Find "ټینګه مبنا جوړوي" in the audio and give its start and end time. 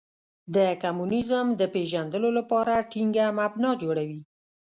2.91-4.21